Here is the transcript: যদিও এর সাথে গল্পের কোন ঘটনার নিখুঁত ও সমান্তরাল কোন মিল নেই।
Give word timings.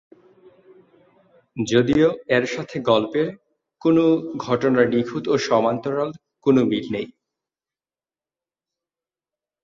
যদিও 1.57 2.07
এর 2.27 2.45
সাথে 2.45 2.77
গল্পের 2.89 3.27
কোন 3.81 3.97
ঘটনার 4.37 4.87
নিখুঁত 4.89 5.25
ও 5.27 5.35
সমান্তরাল 5.47 6.09
কোন 6.45 6.55
মিল 6.63 6.85
নেই। 6.91 7.07